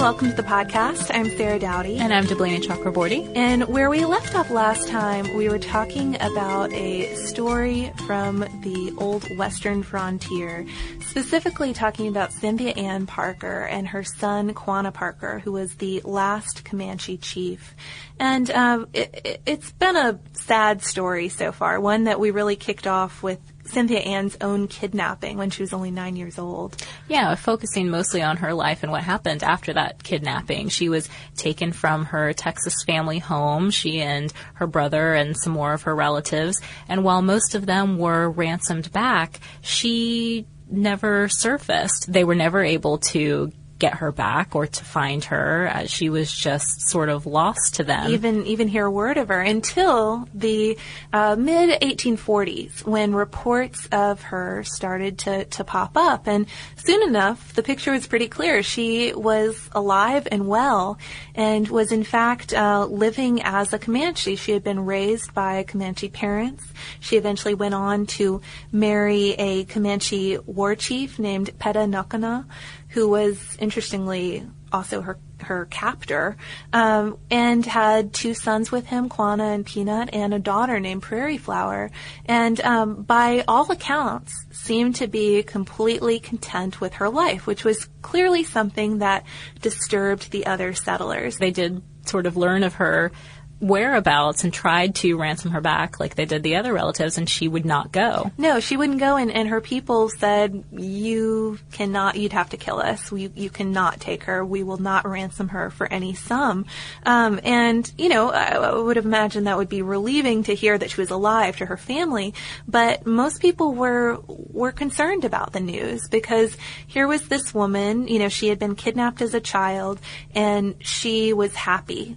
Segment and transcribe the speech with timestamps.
[0.00, 1.14] welcome to the podcast.
[1.14, 1.98] I'm Sarah Dowdy.
[1.98, 3.30] And I'm Deblina Chakraborty.
[3.36, 8.94] And where we left off last time, we were talking about a story from the
[8.96, 10.64] old western frontier,
[11.00, 16.64] specifically talking about Cynthia Ann Parker and her son Quanah Parker, who was the last
[16.64, 17.74] Comanche chief.
[18.18, 22.86] And um, it, has been a sad story so far, one that we really kicked
[22.86, 23.38] off with
[23.70, 26.76] Cynthia Ann's own kidnapping when she was only nine years old.
[27.08, 30.68] Yeah, focusing mostly on her life and what happened after that kidnapping.
[30.68, 35.72] She was taken from her Texas family home, she and her brother and some more
[35.72, 36.60] of her relatives.
[36.88, 42.12] And while most of them were ransomed back, she never surfaced.
[42.12, 45.68] They were never able to get her back or to find her.
[45.74, 48.12] Uh, she was just sort of lost to them.
[48.12, 50.78] Even even hear a word of her until the
[51.12, 56.46] uh, mid 1840s, when reports of her started to to pop up, and
[56.76, 58.62] soon enough, the picture was pretty clear.
[58.62, 60.98] She was alive and well,
[61.40, 64.36] and was in fact uh, living as a Comanche.
[64.36, 66.62] She had been raised by Comanche parents.
[67.00, 72.44] She eventually went on to marry a Comanche war chief named Peta Nocona,
[72.90, 76.36] who was interestingly also her her captor,
[76.72, 81.38] um, and had two sons with him, Quanah and Peanut, and a daughter named Prairie
[81.38, 81.90] Flower,
[82.26, 87.88] and um, by all accounts seemed to be completely content with her life, which was
[88.02, 89.24] clearly something that
[89.60, 91.36] disturbed the other settlers.
[91.36, 93.12] They did sort of learn of her
[93.60, 97.46] whereabouts and tried to ransom her back like they did the other relatives and she
[97.46, 98.30] would not go.
[98.38, 102.80] No, she wouldn't go and, and her people said, you cannot, you'd have to kill
[102.80, 103.12] us.
[103.12, 104.44] We, you cannot take her.
[104.44, 106.64] We will not ransom her for any sum.
[107.04, 110.90] Um, and, you know, I, I would imagine that would be relieving to hear that
[110.90, 112.34] she was alive to her family,
[112.66, 118.18] but most people were, were concerned about the news because here was this woman, you
[118.18, 120.00] know, she had been kidnapped as a child
[120.34, 122.16] and she was happy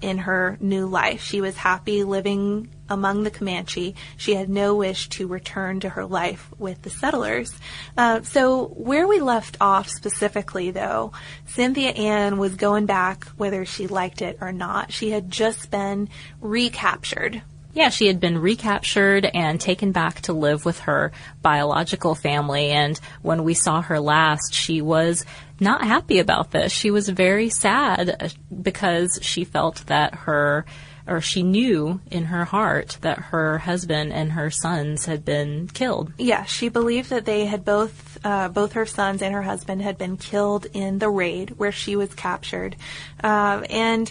[0.00, 1.22] in her new life.
[1.22, 3.94] She was happy living among the Comanche.
[4.16, 7.52] She had no wish to return to her life with the settlers.
[7.96, 11.12] Uh, so where we left off specifically, though,
[11.46, 14.92] Cynthia Ann was going back whether she liked it or not.
[14.92, 16.08] She had just been
[16.40, 17.42] recaptured
[17.76, 22.70] yeah, she had been recaptured and taken back to live with her biological family.
[22.70, 25.26] And when we saw her last, she was
[25.60, 26.72] not happy about this.
[26.72, 28.32] She was very sad
[28.62, 30.64] because she felt that her
[31.06, 36.14] or she knew in her heart that her husband and her sons had been killed.
[36.16, 39.98] Yeah, she believed that they had both, uh, both her sons and her husband had
[39.98, 42.74] been killed in the raid where she was captured,
[43.22, 44.10] uh, and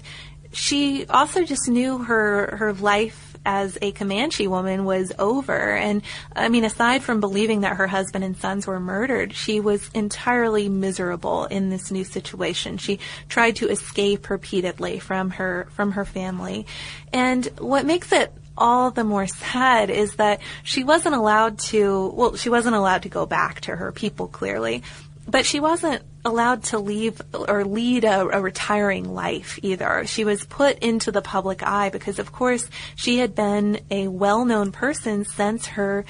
[0.54, 5.76] she also just knew her her life as a Comanche woman was over.
[5.76, 6.02] And
[6.36, 10.68] I mean, aside from believing that her husband and sons were murdered, she was entirely
[10.70, 12.78] miserable in this new situation.
[12.78, 16.66] She tried to escape repeatedly from her from her family.
[17.14, 22.36] And what makes it all the more sad is that she wasn't allowed to, well,
[22.36, 24.84] she wasn't allowed to go back to her people clearly,
[25.28, 30.06] but she wasn't allowed to leave or lead a, a, retiring life either.
[30.06, 34.72] She was put into the public eye because, of course, she had been a well-known
[34.72, 36.06] person since her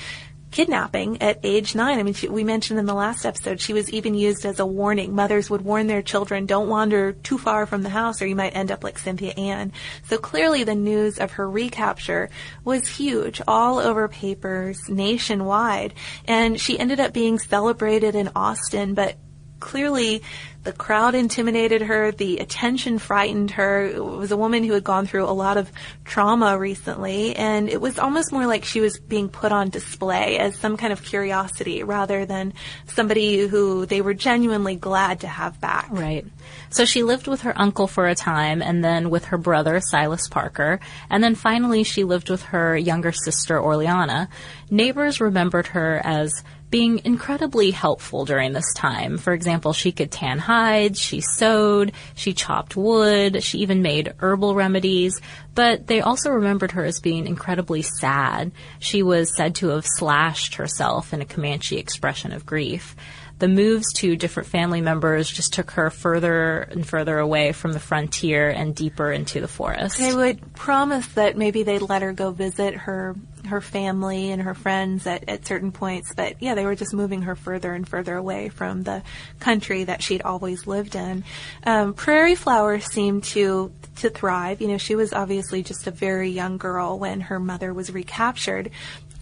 [0.56, 2.00] kidnapping at age nine.
[2.00, 4.66] I mean, she, we mentioned in the last episode, she was even used as a
[4.66, 5.14] warning.
[5.14, 8.56] Mothers would warn their children, don't wander too far from the house or you might
[8.56, 9.74] end up like Cynthia Ann.
[10.06, 12.30] So clearly the news of her recapture
[12.64, 15.94] was huge, all over papers nationwide.
[16.26, 19.18] And she ended up being celebrated in Austin, but
[19.60, 20.22] clearly
[20.66, 23.86] the crowd intimidated her, the attention frightened her.
[23.86, 25.72] It was a woman who had gone through a lot of
[26.04, 30.58] trauma recently, and it was almost more like she was being put on display as
[30.58, 32.54] some kind of curiosity rather than
[32.88, 35.88] somebody who they were genuinely glad to have back.
[35.92, 36.26] Right.
[36.70, 40.28] So she lived with her uncle for a time, and then with her brother, Silas
[40.28, 44.28] Parker, and then finally she lived with her younger sister, Orleana.
[44.70, 49.18] Neighbors remembered her as being incredibly helpful during this time.
[49.18, 54.56] For example, she could tan hides, she sewed, she chopped wood, she even made herbal
[54.56, 55.22] remedies,
[55.54, 58.52] but they also remembered her as being incredibly sad.
[58.80, 62.96] She was said to have slashed herself in a Comanche expression of grief.
[63.40, 67.80] The moves to different family members just took her further and further away from the
[67.80, 69.98] frontier and deeper into the forest.
[69.98, 73.16] They would promise that maybe they'd let her go visit her
[73.46, 77.24] her family and her friends at, at certain points, but yeah, they were just moving
[77.24, 79.04] her further and further away from the
[79.40, 81.24] country that she'd always lived in.
[81.64, 84.62] Um, Prairie Flower seemed to to thrive.
[84.62, 88.72] You know, she was obviously just a very young girl when her mother was recaptured,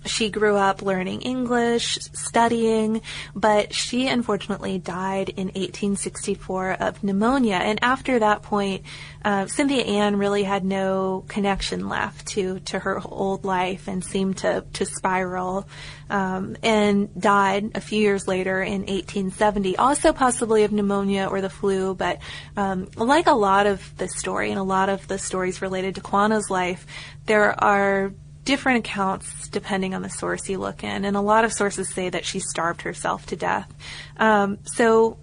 [0.06, 3.02] she grew up learning English, studying,
[3.36, 7.56] but she unfortunately died in 1864 of pneumonia.
[7.56, 8.84] And after that point,
[9.24, 14.38] uh, Cynthia Ann really had no connection left to, to her old life and seemed
[14.40, 15.68] to, to spiral,
[16.10, 21.50] um, and died a few years later in 1870, also possibly of pneumonia or the
[21.50, 21.96] flu.
[21.96, 22.20] But
[22.58, 26.02] um, like a lot of the story and a lot of the stories related to
[26.02, 26.86] Quanah's life,
[27.26, 28.14] there are
[28.46, 32.10] different accounts depending on the source you look in, and a lot of sources say
[32.10, 33.74] that she starved herself to death.
[34.18, 35.18] Um, so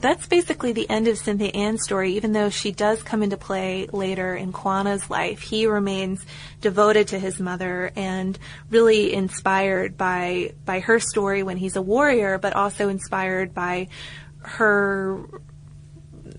[0.00, 3.86] that's basically the end of Cynthia Ann's story, even though she does come into play
[3.90, 5.40] later in Quanah's life.
[5.40, 6.26] He remains
[6.60, 8.38] devoted to his mother and
[8.68, 13.88] really inspired by by her story when he's a warrior, but also inspired by
[14.40, 15.24] her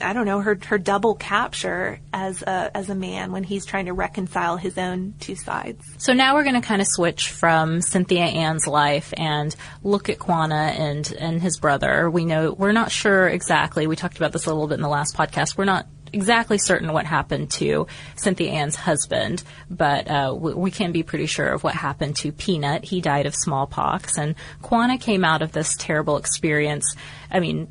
[0.02, 3.86] I don't know her her double capture as a as a man when he's trying
[3.86, 5.84] to reconcile his own two sides.
[5.98, 10.18] So now we're going to kind of switch from Cynthia Ann's life and look at
[10.18, 12.10] Quanah and and his brother.
[12.10, 13.88] We know we're not sure exactly.
[13.88, 15.58] We talked about this a little bit in the last podcast.
[15.58, 20.92] We're not exactly certain what happened to Cynthia Ann's husband, but uh, we, we, can
[20.92, 22.86] be pretty sure of what happened to Peanut.
[22.86, 26.96] He died of smallpox, and Quanah came out of this terrible experience.
[27.30, 27.68] I mean,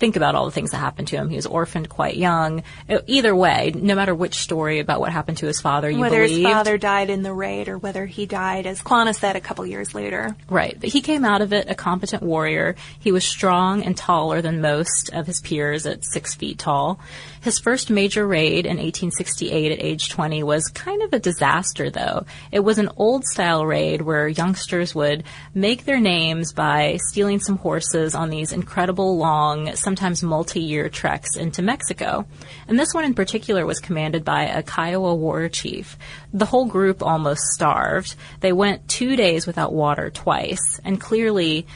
[0.00, 1.28] think about all the things that happened to him.
[1.28, 2.64] He was orphaned quite young.
[2.88, 6.22] Uh, either way, no matter which story about what happened to his father, you whether
[6.22, 9.40] believed, his father died in the raid or whether he died, as Quanah said, a
[9.40, 10.34] couple years later.
[10.48, 12.74] Right, but he came out of it a competent warrior.
[12.98, 16.98] He was strong and taller than most of his peers at six feet tall.
[17.42, 22.26] His first major raid in 1868 at age 20 was kind of a disaster, though.
[22.52, 27.56] It was an old style raid where youngsters would make their names by stealing some
[27.56, 32.26] horses on these incredible long, sometimes multi year treks into Mexico.
[32.68, 35.96] And this one in particular was commanded by a Kiowa war chief.
[36.34, 38.16] The whole group almost starved.
[38.40, 41.66] They went two days without water twice, and clearly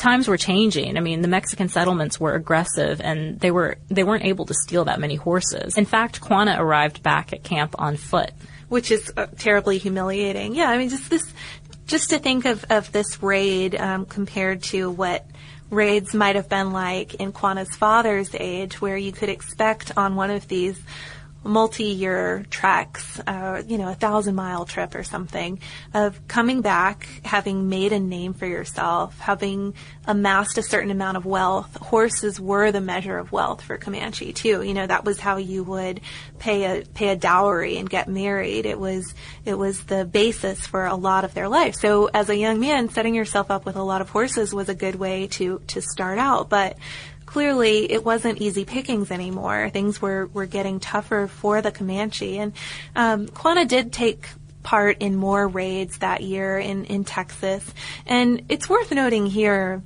[0.00, 0.96] times were changing.
[0.96, 4.86] I mean, the Mexican settlements were aggressive and they were they weren't able to steal
[4.86, 5.76] that many horses.
[5.76, 8.32] In fact, Quanah arrived back at camp on foot,
[8.68, 10.54] which is uh, terribly humiliating.
[10.54, 11.32] Yeah, I mean, just this,
[11.86, 15.26] just to think of of this raid um, compared to what
[15.70, 20.30] raids might have been like in Quanah's father's age, where you could expect on one
[20.30, 20.80] of these
[21.42, 25.60] multi-year treks, uh, you know, a thousand mile trip or something,
[25.94, 29.74] of coming back, having made a name for yourself, having
[30.06, 31.76] amassed a certain amount of wealth.
[31.76, 34.62] Horses were the measure of wealth for Comanche too.
[34.62, 36.00] You know, that was how you would
[36.38, 38.66] pay a pay a dowry and get married.
[38.66, 39.14] It was
[39.44, 41.74] it was the basis for a lot of their life.
[41.74, 44.74] So as a young man, setting yourself up with a lot of horses was a
[44.74, 46.76] good way to to start out, but
[47.30, 49.70] clearly it wasn't easy pickings anymore.
[49.70, 52.38] Things were, were getting tougher for the Comanche.
[52.38, 52.52] And
[52.96, 54.28] um, Quanah did take
[54.64, 57.64] part in more raids that year in, in Texas.
[58.04, 59.80] And it's worth noting here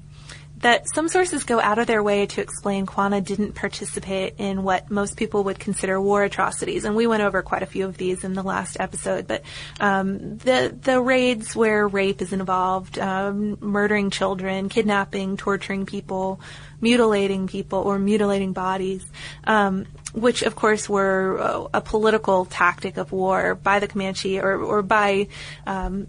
[0.64, 4.90] that some sources go out of their way to explain Quanah didn't participate in what
[4.90, 8.25] most people would consider war atrocities, and we went over quite a few of these
[8.25, 9.26] in the last episode.
[9.26, 9.43] But
[9.79, 16.40] um, the the raids where rape is involved, um, murdering children, kidnapping, torturing people,
[16.89, 19.05] mutilating people or mutilating bodies.
[19.45, 24.63] Um, which of course were a, a, political tactic of war by the Comanche or,
[24.63, 25.26] or by
[25.67, 26.07] um,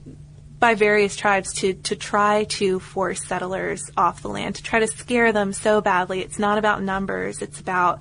[0.60, 4.88] by various tribes to, to try to force settlers off the land, to try to
[4.88, 6.22] scare them so badly.
[6.22, 8.00] It's not about numbers, it's about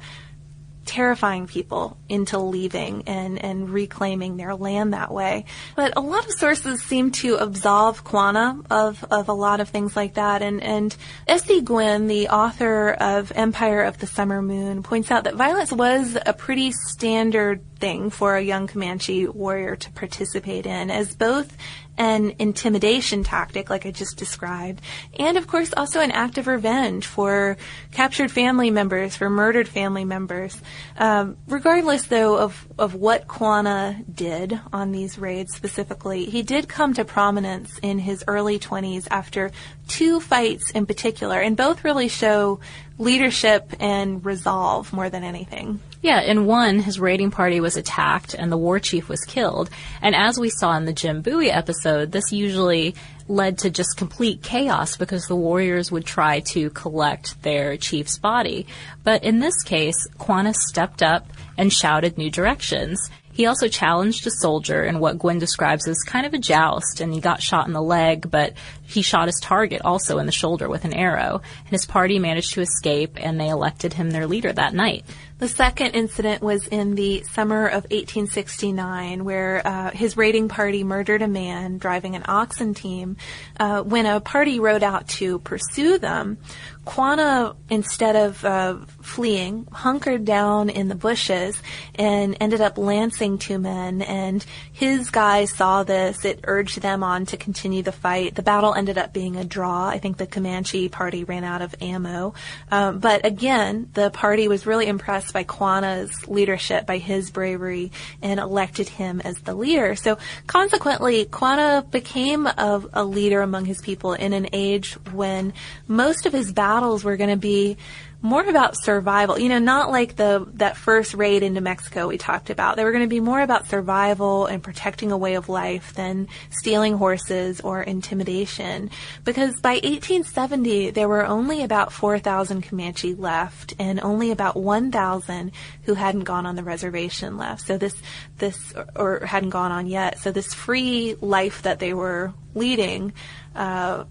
[0.85, 5.45] terrifying people into leaving and, and reclaiming their land that way.
[5.77, 9.97] But a lot of sources seem to absolve Quanah of, of a lot of things
[9.97, 10.43] like that.
[10.43, 10.95] And, and
[11.27, 11.63] S.E.
[11.63, 16.33] Gwynne, the author of Empire of the Summer Moon, points out that violence was a
[16.33, 21.57] pretty standard thing for a young Comanche warrior to participate in, as both
[21.97, 24.81] an intimidation tactic, like I just described,
[25.19, 27.57] and of course also an act of revenge for
[27.93, 30.61] captured family members, for murdered family members.
[30.99, 36.95] Um, regardless, though, of, of what Quanah did on these raids specifically, he did come
[36.95, 39.51] to prominence in his early 20s after
[39.87, 42.61] two fights in particular, and both really show
[42.99, 45.81] leadership and resolve more than anything.
[46.01, 49.71] Yeah, in one, his raiding party was attacked and the war chief was killed.
[50.03, 52.95] And as we saw in the Jim Bowie episode, this usually
[53.27, 58.67] led to just complete chaos because the warriors would try to collect their chief's body.
[59.03, 63.01] But in this case, Quanah stepped up and shouted new directions.
[63.33, 67.13] He also challenged a soldier in what Gwynne describes as kind of a joust, and
[67.13, 68.53] he got shot in the leg, but
[68.87, 71.41] he shot his target also in the shoulder with an arrow.
[71.61, 75.05] And his party managed to escape, and they elected him their leader that night.
[75.39, 81.23] The second incident was in the summer of 1869, where uh, his raiding party murdered
[81.23, 83.17] a man driving an oxen team.
[83.59, 86.39] Uh, when a party rode out to pursue them,
[86.87, 91.61] Quanah, instead of uh, fleeing, hunkered down in the bushes
[91.95, 94.03] and ended up lancing two men.
[94.03, 96.25] And his guys saw this.
[96.25, 98.35] It urged them on to continue the fight.
[98.35, 99.89] The battle ended up being a draw.
[99.89, 102.35] I think the Comanche party ran out of ammo.
[102.71, 108.41] Um, but again, the party was really impressed by Quanah's leadership, by his bravery, and
[108.41, 109.95] elected him as the leader.
[109.97, 115.53] So consequently, Quanah became a, a leader among his people in an age when
[115.89, 117.77] most of his battles were going to be
[118.25, 119.39] more about survival.
[119.39, 122.77] You know, not like the that first raid into Mexico we talked about.
[122.77, 126.29] They were going to be more about survival and protecting a way of life than
[126.49, 128.89] stealing horses or intimidation.
[129.25, 135.53] Because by 1870, there were only about 4,000 Comanche left, and only about 1,000
[135.83, 137.67] who hadn't gone on the reservation left.
[137.67, 137.95] So this
[138.39, 138.87] this or,
[139.21, 140.19] or hadn't gone on yet.
[140.19, 143.13] So this free life that they were leading
[143.55, 144.05] uh,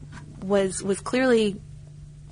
[0.43, 1.60] was was clearly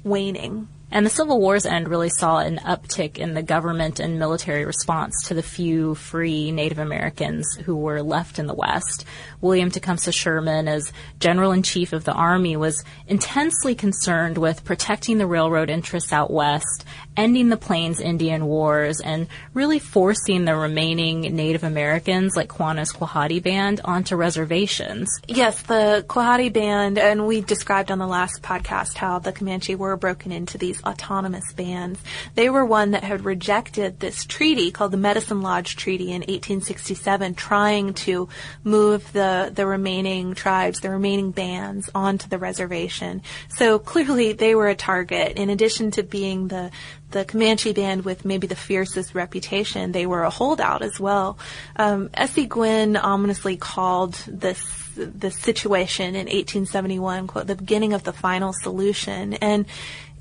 [0.04, 0.68] waning.
[0.94, 5.24] And the Civil War's end really saw an uptick in the government and military response
[5.28, 9.06] to the few free Native Americans who were left in the West.
[9.40, 15.18] William Tecumseh Sherman, as General in Chief of the Army, was intensely concerned with protecting
[15.18, 16.84] the railroad interests out west,
[17.16, 23.42] ending the Plains Indian Wars, and really forcing the remaining Native Americans, like Quanah's Quahati
[23.42, 25.10] Band, onto reservations.
[25.28, 29.96] Yes, the Quahati Band, and we described on the last podcast how the Comanche were
[29.96, 32.00] broken into these autonomous bands.
[32.36, 37.36] They were one that had rejected this treaty called the Medicine Lodge Treaty in 1867,
[37.36, 38.30] trying to
[38.64, 43.22] move the the remaining tribes, the remaining bands onto the reservation.
[43.50, 45.38] So clearly they were a target.
[45.38, 46.72] In addition to being the
[47.12, 51.38] the Comanche band with maybe the fiercest reputation, they were a holdout as well.
[51.76, 52.46] Um, S.E.
[52.46, 59.34] Gwynne ominously called this the situation in 1871, quote, the beginning of the final solution.
[59.36, 59.66] And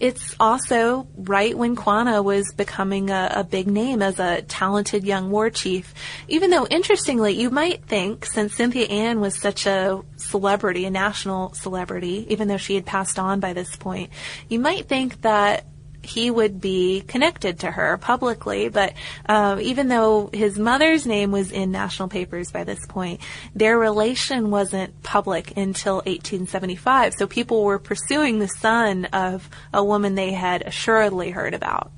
[0.01, 5.31] it's also right when Quanah was becoming a, a, big name as a talented young
[5.31, 5.93] war chief.
[6.27, 11.53] Even though, interestingly, you might think, since Cynthia Ann was such a celebrity, a national
[11.53, 14.11] celebrity, even though she had passed on by this point,
[14.49, 15.67] you might think that
[16.03, 18.69] he would be connected to her publicly.
[18.69, 18.95] But
[19.27, 23.21] um, even though his mother's name was in national papers by this point,
[23.55, 27.15] their relation wasn't public until 1875.
[27.15, 31.93] So people were pursuing the son of a woman they had assuredly heard about.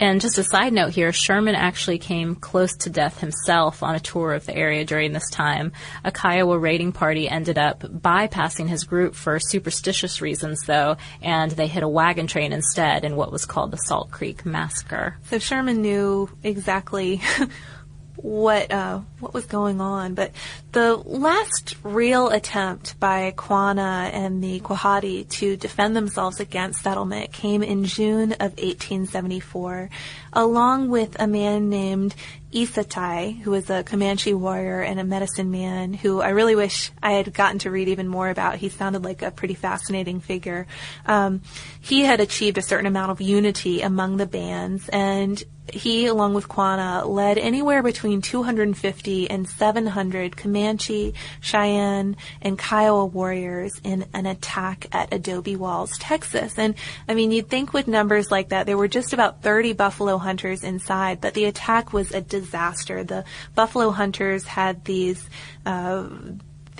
[0.00, 4.00] And just a side note here, Sherman actually came close to death himself on a
[4.00, 5.72] tour of the area during this time.
[6.02, 11.66] A Kiowa raiding party ended up bypassing his group for superstitious reasons, though, and they
[11.66, 15.18] hit a wagon train instead in what was called the Salt Creek Massacre.
[15.28, 17.20] So Sherman knew exactly
[18.22, 20.14] what uh, what was going on.
[20.14, 20.32] But
[20.72, 27.62] the last real attempt by Quanah and the Quahati to defend themselves against settlement came
[27.62, 29.90] in June of 1874,
[30.32, 32.14] along with a man named
[32.52, 37.12] Isatai, who was a Comanche warrior and a medicine man who I really wish I
[37.12, 38.56] had gotten to read even more about.
[38.56, 40.66] He sounded like a pretty fascinating figure.
[41.06, 41.42] Um,
[41.80, 46.48] he had achieved a certain amount of unity among the bands, and he, along with
[46.48, 54.86] Quanah, led anywhere between 250 and 700 Comanche, Cheyenne, and Kiowa warriors in an attack
[54.92, 56.58] at Adobe Walls, Texas.
[56.58, 56.74] And
[57.08, 60.64] I mean, you'd think with numbers like that, there were just about 30 buffalo hunters
[60.64, 63.04] inside, but the attack was a disaster.
[63.04, 63.24] The
[63.54, 65.28] buffalo hunters had these
[65.66, 66.08] uh,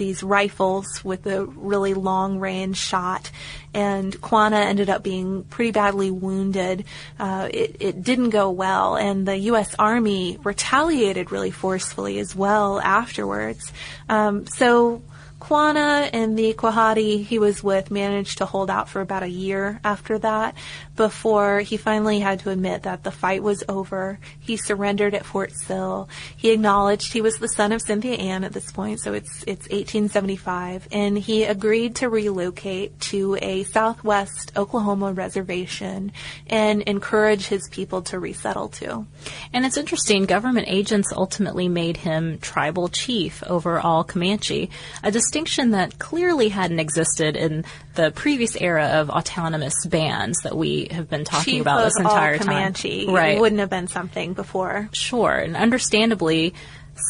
[0.00, 3.30] these rifles with a really long range shot,
[3.74, 6.86] and Quanah ended up being pretty badly wounded.
[7.18, 9.76] Uh, it, it didn't go well, and the U.S.
[9.78, 13.70] Army retaliated really forcefully as well afterwards.
[14.08, 15.02] Um, so
[15.40, 19.80] Quanah and the Quahati he was with managed to hold out for about a year
[19.82, 20.54] after that
[20.96, 24.18] before he finally had to admit that the fight was over.
[24.38, 26.08] He surrendered at Fort Sill.
[26.36, 29.66] He acknowledged he was the son of Cynthia Ann at this point, so it's it's
[29.68, 36.12] 1875, and he agreed to relocate to a southwest Oklahoma reservation
[36.46, 39.06] and encourage his people to resettle to.
[39.52, 44.70] And it's interesting, government agents ultimately made him tribal chief over all Comanche,
[45.02, 50.88] a distinction that clearly hadn't existed in the previous era of autonomous bands that we
[50.90, 53.14] have been talking Chief about this entire all Comanche time.
[53.14, 53.40] Right.
[53.40, 54.88] wouldn't have been something before.
[54.90, 56.52] Sure, and understandably,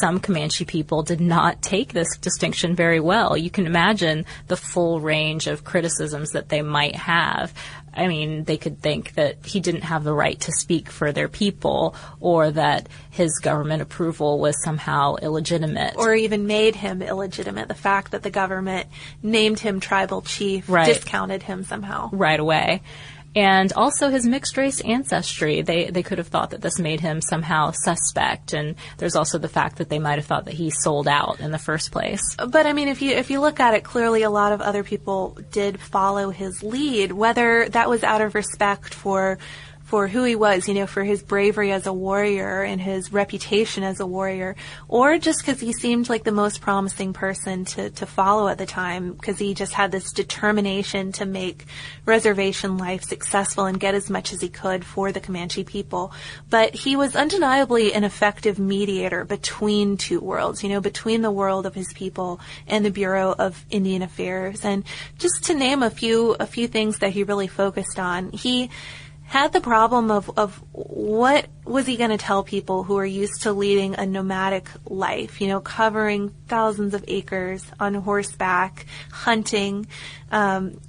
[0.00, 3.36] some Comanche people did not take this distinction very well.
[3.36, 7.52] You can imagine the full range of criticisms that they might have.
[7.92, 11.28] I mean, they could think that he didn't have the right to speak for their
[11.28, 15.94] people or that his government approval was somehow illegitimate.
[15.96, 17.66] Or even made him illegitimate.
[17.66, 18.88] The fact that the government
[19.24, 20.86] named him tribal chief Right.
[20.86, 22.10] discounted him somehow.
[22.12, 22.82] right away.
[23.34, 25.62] And also his mixed race ancestry.
[25.62, 28.52] They they could have thought that this made him somehow suspect.
[28.52, 31.52] And there's also the fact that they might have thought that he sold out in
[31.52, 32.22] the first place.
[32.36, 34.82] But I mean, if you if you look at it clearly, a lot of other
[34.82, 37.12] people did follow his lead.
[37.12, 39.38] Whether that was out of respect for
[39.90, 43.82] for who he was, you know, for his bravery as a warrior and his reputation
[43.82, 44.54] as a warrior,
[44.86, 48.66] or just because he seemed like the most promising person to to follow at the
[48.66, 51.64] time, because he just had this determination to make
[52.06, 56.12] reservation life successful and get as much as he could for the Comanche people.
[56.48, 61.66] But he was undeniably an effective mediator between two worlds, you know, between the world
[61.66, 64.64] of his people and the Bureau of Indian Affairs.
[64.64, 64.84] And
[65.18, 68.70] just to name a few a few things that he really focused on, he
[69.30, 73.42] had the problem of, of what was he going to tell people who are used
[73.42, 79.86] to leading a nomadic life, you know, covering thousands of acres on horseback, hunting,
[80.32, 80.80] um,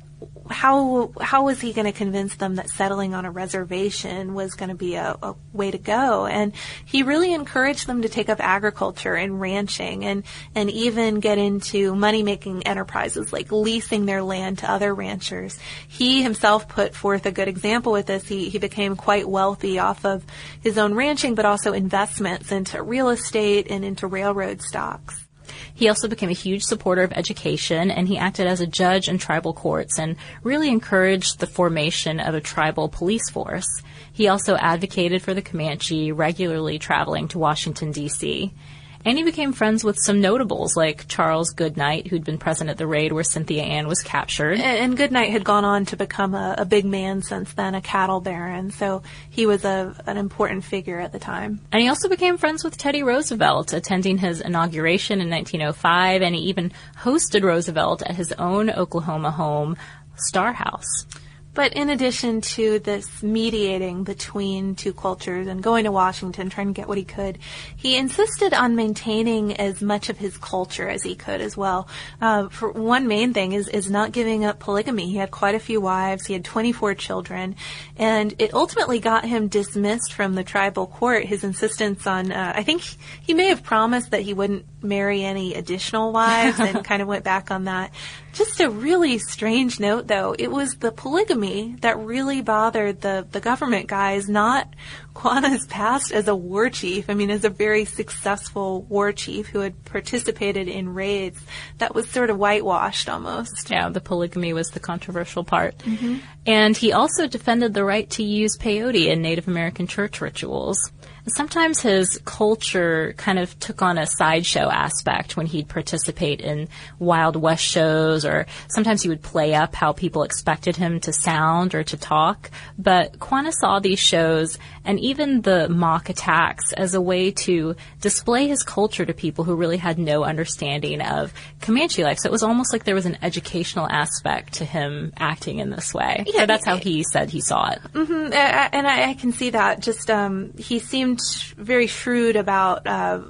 [0.52, 4.70] how how was he going to convince them that settling on a reservation was going
[4.70, 6.26] to be a, a way to go?
[6.26, 6.54] And
[6.86, 11.96] he really encouraged them to take up agriculture and ranching, and and even get into
[11.96, 15.58] money making enterprises like leasing their land to other ranchers.
[15.88, 18.28] He himself put forth a good example with this.
[18.28, 20.26] He he became quite wealthy off of
[20.62, 25.26] his own ranching, but also investments into real estate and into railroad stocks.
[25.74, 29.18] He also became a huge supporter of education and he acted as a judge in
[29.18, 33.68] tribal courts and really encouraged the formation of a tribal police force.
[34.12, 38.54] He also advocated for the Comanche, regularly traveling to Washington, D.C.
[39.04, 42.88] And he became friends with some notables like Charles Goodnight, who'd been present at the
[42.88, 44.60] raid where Cynthia Ann was captured.
[44.60, 47.82] And, and Goodnight had gone on to become a, a big man since then, a
[47.82, 48.72] cattle baron.
[48.72, 51.60] So he was a, an important figure at the time.
[51.72, 56.42] And he also became friends with Teddy Roosevelt, attending his inauguration in 1905, and he
[56.42, 59.78] even hosted Roosevelt at his own Oklahoma home,
[60.16, 61.06] Star House.
[61.54, 66.74] But in addition to this mediating between two cultures and going to Washington, trying to
[66.74, 67.40] get what he could,
[67.76, 71.90] he insisted on maintaining as much of his culture as he could as well.
[72.22, 75.10] Uh, for one main thing is, is not giving up polygamy.
[75.10, 76.26] He had quite a few wives.
[76.26, 77.58] He had 24 children,
[77.98, 81.26] and it ultimately got him dismissed from the tribal court.
[81.26, 82.82] His insistence on, uh, I think
[83.22, 87.24] he may have promised that he wouldn't marry any additional wives and kind of went
[87.24, 87.92] back on that.
[88.34, 90.36] Just a really strange note though.
[90.38, 94.74] It was the polygamy that really bothered the, the government guys, not
[95.14, 97.10] Quanah's past as a war chief.
[97.10, 101.42] I mean, as a very successful war chief who had participated in raids
[101.80, 103.70] that was sort of whitewashed almost.
[103.70, 105.78] Yeah, the polygamy was the controversial part.
[105.80, 106.18] Mm-hmm.
[106.46, 110.92] And he also defended the right to use peyote in Native American church rituals.
[111.28, 116.68] Sometimes his culture kind of took on a sideshow aspect when he'd participate in
[117.00, 121.76] Wild West shows, or sometimes he would play up how people expected him to sound
[121.76, 122.50] or to talk.
[122.78, 128.48] But Quanah saw these shows and even the mock attacks as a way to display
[128.48, 131.32] his culture to people who really had no understanding of
[131.62, 132.18] Comanche life.
[132.20, 135.94] So it was almost like there was an educational aspect to him acting in this
[135.94, 136.24] way.
[136.26, 137.80] Yeah, or that's how he said he saw it.
[137.94, 139.82] Mm, I- and I, I can see that.
[139.82, 141.11] Just um, he seemed
[141.58, 143.22] very shrewd about uh,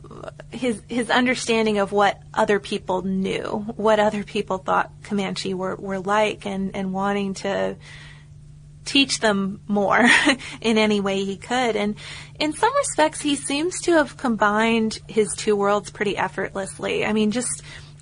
[0.51, 5.99] his his understanding of what other people knew, what other people thought Comanche were, were
[5.99, 7.77] like, and and wanting to
[8.85, 10.09] teach them more
[10.61, 11.75] in any way he could.
[11.75, 11.95] And
[12.39, 17.05] in some respects, he seems to have combined his two worlds pretty effortlessly.
[17.05, 17.61] I mean, just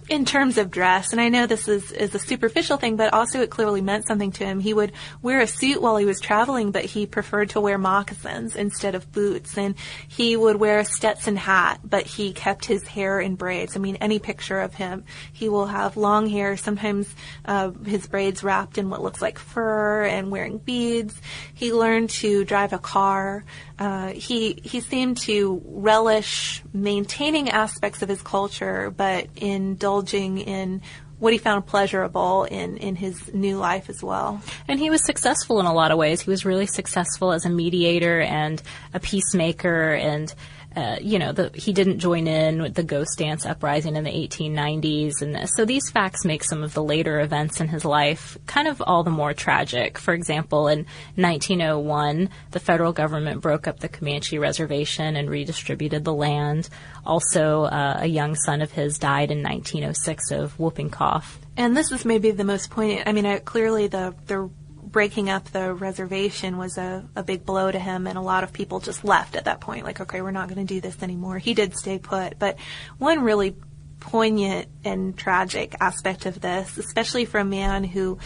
[0.10, 3.42] in terms of dress, and I know this is, is a superficial thing, but also
[3.42, 4.60] it clearly meant something to him.
[4.60, 4.92] He would
[5.22, 9.12] wear a suit while he was traveling, but he preferred to wear moccasins instead of
[9.12, 9.58] boots.
[9.58, 9.76] And
[10.08, 13.76] he would wear a Stetson hat, but he kept his hair in braids.
[13.76, 17.14] I mean, any picture of him, he will have long hair, sometimes
[17.46, 21.22] uh, his braids wrapped in what looks like fur and wearing beads.
[21.54, 23.46] He learned to drive a car.
[23.78, 29.28] Uh, he he seemed to relish maintaining aspects of his culture, but
[30.00, 30.82] indulging in
[31.20, 34.42] what he found pleasurable in, in his new life as well.
[34.70, 36.22] And he was successful in a lot of ways.
[36.22, 38.62] He was really successful as a mediator and
[38.94, 40.34] a peacemaker and
[40.80, 44.12] uh, you know, the, he didn't join in with the Ghost Dance uprising in the
[44.12, 45.52] 1890s, and this.
[45.56, 49.04] so these facts make some of the later events in his life kind of all
[49.04, 49.98] the more tragic.
[49.98, 56.14] For example, in 1901, the federal government broke up the Comanche reservation and redistributed the
[56.14, 56.70] land.
[57.06, 61.40] Also, uh, a young son of his died in 1906 of whooping cough.
[61.58, 63.06] And this is maybe the most poignant.
[63.06, 64.50] I mean, clearly the the
[64.92, 68.54] breaking up the reservation was a, a big blow to him, and a lot of
[68.54, 69.86] people just left at that point.
[69.86, 71.38] Like, okay, we're not going to do this anymore.
[71.38, 72.58] He did stay put, but
[72.98, 73.56] one really
[74.00, 78.18] poignant and tragic aspect of this, especially for a man who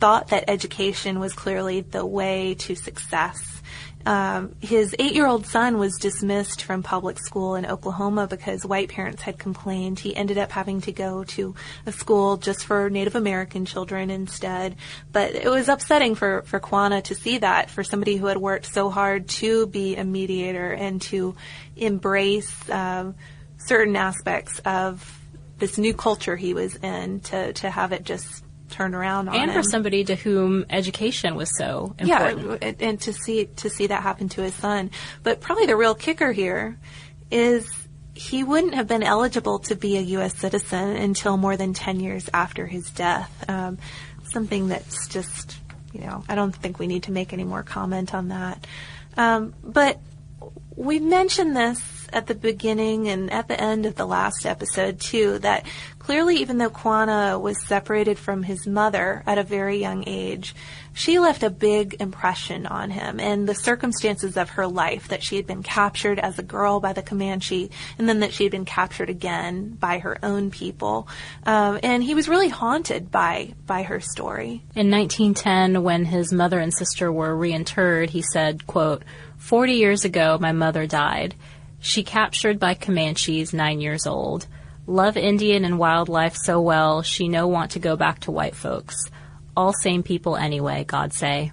[0.00, 3.62] thought that education was clearly the way to success
[4.06, 9.38] um, his eight-year-old son was dismissed from public school in Oklahoma because white parents had
[9.38, 9.98] complained.
[9.98, 14.76] He ended up having to go to a school just for Native American children instead.
[15.12, 18.66] But it was upsetting for for Quanah to see that for somebody who had worked
[18.66, 21.36] so hard to be a mediator and to
[21.76, 23.14] embrace um,
[23.58, 25.18] certain aspects of
[25.58, 29.50] this new culture he was in to to have it just turned around on and
[29.50, 29.56] him.
[29.56, 32.62] for somebody to whom education was so important.
[32.62, 34.90] Yeah, and to see to see that happen to his son.
[35.22, 36.78] But probably the real kicker here
[37.30, 37.70] is
[38.14, 40.36] he wouldn't have been eligible to be a U.S.
[40.36, 43.48] citizen until more than 10 years after his death.
[43.48, 43.78] Um,
[44.30, 45.56] something that's just,
[45.92, 48.66] you know, I don't think we need to make any more comment on that.
[49.16, 50.00] Um, but
[50.76, 51.80] we mentioned this
[52.12, 55.64] at the beginning and at the end of the last episode too that
[56.00, 60.54] clearly even though Quanah was separated from his mother at a very young age,
[60.92, 65.36] she left a big impression on him and the circumstances of her life that she
[65.36, 68.64] had been captured as a girl by the Comanche and then that she had been
[68.64, 71.06] captured again by her own people.
[71.44, 74.64] Um, and he was really haunted by, by her story.
[74.74, 79.04] In 1910, when his mother and sister were reinterred, he said, quote,
[79.36, 81.34] 40 years ago, my mother died.
[81.78, 84.46] She captured by Comanches, nine years old.
[84.86, 88.96] Love Indian and wildlife so well, she no want to go back to white folks.
[89.56, 91.52] All same people anyway, God say.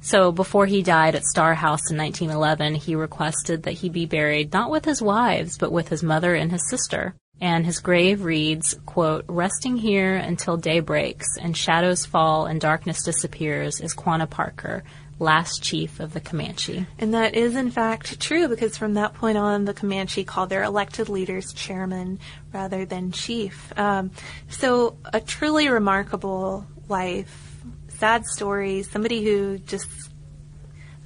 [0.00, 4.52] So before he died at Star House in 1911, he requested that he be buried
[4.52, 7.14] not with his wives, but with his mother and his sister.
[7.40, 13.02] And his grave reads, quote, Resting here until day breaks and shadows fall and darkness
[13.02, 14.84] disappears is Quanah Parker,
[15.18, 16.86] last chief of the Comanche.
[16.98, 20.62] And that is in fact true because from that point on, the Comanche called their
[20.62, 22.18] elected leaders chairman
[22.52, 23.72] rather than chief.
[23.78, 24.10] Um,
[24.48, 29.88] so a truly remarkable life, sad story, somebody who just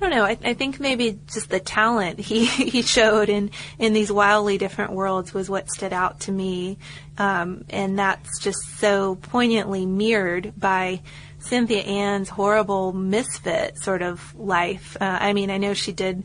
[0.01, 0.25] I don't know.
[0.25, 4.92] I, I, think maybe just the talent he, he showed in, in these wildly different
[4.92, 6.79] worlds was what stood out to me.
[7.18, 11.01] Um, and that's just so poignantly mirrored by
[11.49, 14.97] Cynthia Ann's horrible misfit sort of life.
[15.01, 16.25] Uh, I mean, I know she did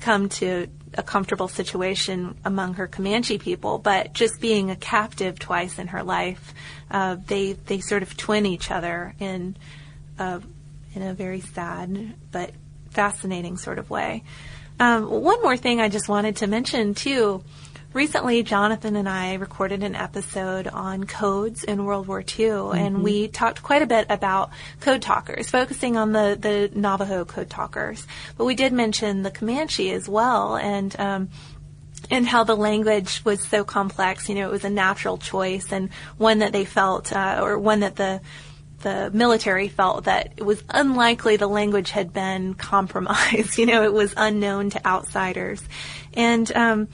[0.00, 5.78] come to a comfortable situation among her Comanche people, but just being a captive twice
[5.78, 6.54] in her life,
[6.90, 9.56] uh, they they sort of twin each other in
[10.18, 10.40] uh,
[10.94, 12.52] in a very sad but
[12.90, 14.22] fascinating sort of way.
[14.80, 17.44] Um, one more thing I just wanted to mention too
[17.96, 22.76] recently Jonathan and I recorded an episode on codes in World War II, mm-hmm.
[22.78, 27.48] and we talked quite a bit about code talkers, focusing on the, the Navajo code
[27.48, 28.06] talkers.
[28.36, 31.30] But we did mention the Comanche as well, and um,
[32.10, 34.28] and how the language was so complex.
[34.28, 37.80] You know, it was a natural choice and one that they felt, uh, or one
[37.80, 38.20] that the
[38.80, 43.56] the military felt that it was unlikely the language had been compromised.
[43.58, 45.62] you know, it was unknown to outsiders,
[46.12, 46.88] and um,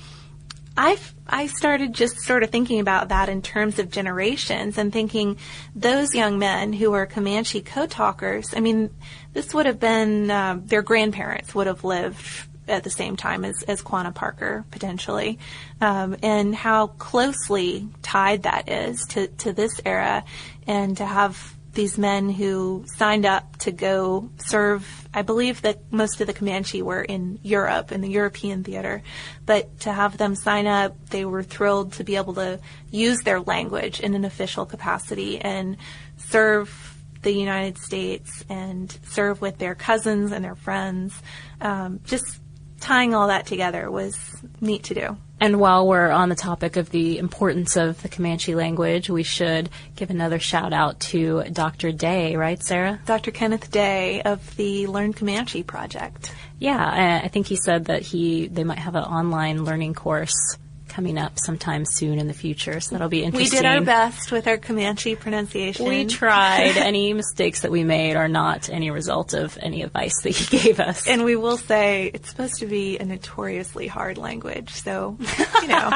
[0.76, 5.38] I I started just sort of thinking about that in terms of generations and thinking
[5.74, 8.54] those young men who were Comanche code talkers.
[8.54, 8.90] I mean,
[9.32, 13.62] this would have been uh, their grandparents would have lived at the same time as,
[13.66, 15.38] as Quanah Parker potentially,
[15.80, 20.24] um, and how closely tied that is to to this era,
[20.66, 25.08] and to have these men who signed up to go serve.
[25.14, 29.02] I believe that most of the Comanche were in Europe, in the European theater,
[29.46, 33.40] but to have them sign up, they were thrilled to be able to use their
[33.40, 35.76] language in an official capacity and
[36.16, 41.14] serve the United States and serve with their cousins and their friends.
[41.60, 42.41] Um, just
[42.82, 44.18] tying all that together was
[44.60, 45.16] neat to do.
[45.40, 49.70] And while we're on the topic of the importance of the Comanche language, we should
[49.96, 51.90] give another shout out to Dr.
[51.90, 53.00] Day, right, Sarah?
[53.06, 53.30] Dr.
[53.30, 56.32] Kenneth Day of the Learn Comanche project.
[56.58, 60.56] Yeah, I think he said that he they might have an online learning course
[60.92, 63.58] coming up sometime soon in the future, so that'll be interesting.
[63.58, 65.86] We did our best with our Comanche pronunciation.
[65.86, 66.76] We tried.
[66.76, 70.80] any mistakes that we made are not any result of any advice that he gave
[70.80, 71.08] us.
[71.08, 75.16] And we will say it's supposed to be a notoriously hard language, so
[75.62, 75.90] you know,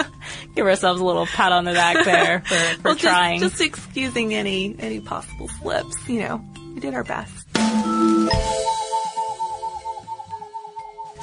[0.54, 3.40] give ourselves a little pat on the back there for, for well, trying.
[3.40, 6.08] Just, just excusing any any possible slips.
[6.08, 7.46] You know, we did our best.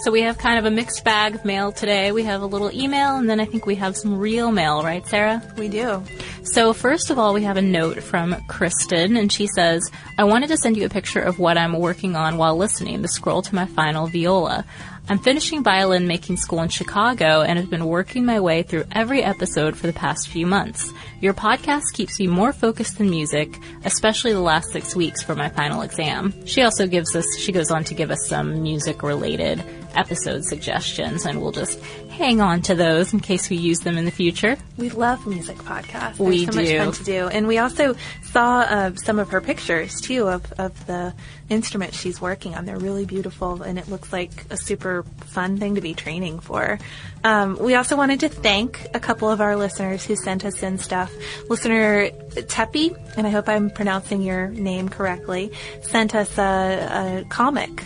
[0.02, 2.14] So we have kind of a mixed bag of mail today.
[2.14, 5.06] We have a little email, and then I think we have some real mail, right,
[5.06, 5.44] Sarah?
[5.58, 6.02] We do.
[6.44, 10.48] So first of all, we have a note from Kristen, and she says, I wanted
[10.48, 13.54] to send you a picture of what I'm working on while listening, the scroll to
[13.54, 14.64] my final viola.
[15.10, 19.24] I'm finishing violin making school in Chicago and have been working my way through every
[19.24, 20.94] episode for the past few months.
[21.20, 25.50] Your podcast keeps me more focused than music, especially the last six weeks for my
[25.50, 26.46] final exam.
[26.46, 29.64] She also gives us, she goes on to give us some music related
[29.96, 34.06] episode suggestions, and we'll just hang on to those in case we use them in
[34.06, 34.58] the future.
[34.78, 36.18] We love music podcasts.
[36.18, 36.58] They're We so do.
[36.58, 40.52] much fun to do, and we also saw uh, some of her pictures too of
[40.54, 41.14] of the
[41.50, 42.66] instruments she's working on.
[42.66, 46.78] They're really beautiful, and it looks like a super fun thing to be training for.
[47.24, 50.78] Um, we also wanted to thank a couple of our listeners who sent us in
[50.78, 51.12] stuff.
[51.50, 57.84] Listener Tepi, and I hope I'm pronouncing your name correctly, sent us a, a comic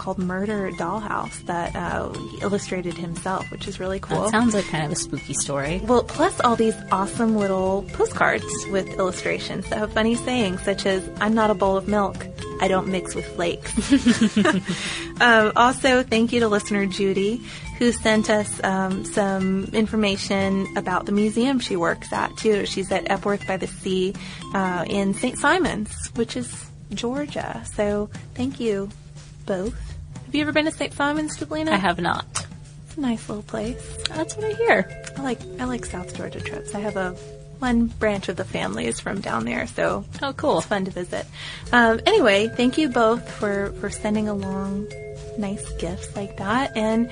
[0.00, 4.22] called Murder Dollhouse that uh, he illustrated himself, which is really cool.
[4.22, 5.82] That sounds like kind of a spooky story.
[5.84, 11.06] Well, plus all these awesome little postcards with illustrations that have funny sayings such as,
[11.20, 12.26] I'm not a bowl of milk.
[12.62, 13.70] I don't mix with flakes.
[15.20, 17.42] um, also, thank you to listener Judy,
[17.78, 22.64] who sent us um, some information about the museum she works at, too.
[22.64, 24.14] She's at Epworth by the Sea
[24.54, 25.36] uh, in St.
[25.36, 27.62] Simons, which is Georgia.
[27.74, 28.88] So thank you
[29.44, 29.89] both.
[30.30, 30.92] Have you ever been to St.
[30.92, 31.70] Simons, Deblina?
[31.70, 32.46] I have not.
[32.86, 33.82] It's a nice little place.
[34.10, 34.88] That's what I hear.
[35.18, 36.72] I like I like South Georgia trips.
[36.72, 37.10] I have a
[37.58, 40.58] one branch of the family is from down there, so Oh, cool.
[40.58, 41.26] it's fun to visit.
[41.72, 44.86] Um, anyway, thank you both for for sending along
[45.36, 47.10] nice gifts like that, and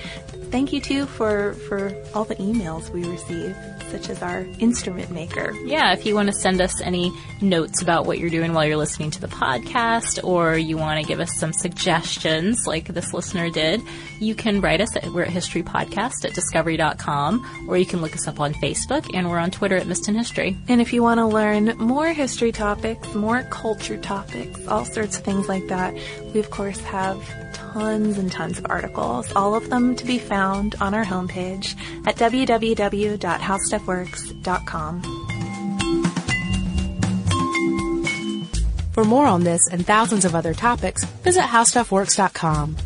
[0.50, 3.56] thank you too for for all the emails we receive,
[3.90, 5.54] such as our instrument maker.
[5.64, 8.76] Yeah, if you want to send us any notes about what you're doing while you're
[8.76, 13.50] listening to the podcast, or you want to give us some suggestions like this listener
[13.50, 13.82] did,
[14.20, 18.14] you can write us at we're at History Podcast at discovery.com, or you can look
[18.14, 20.56] us up on Facebook, and we're on Twitter at Missed in History.
[20.68, 25.24] And if you want to learn more history topics, more culture topics, all sorts of
[25.24, 25.94] things like that,
[26.34, 27.22] we of course have
[27.72, 31.74] tons and tons of articles, all of them to be found on our homepage
[32.06, 35.02] at www.howstuffworks.com.
[38.92, 42.76] For more on this and thousands of other topics, visit howstuffworks.com.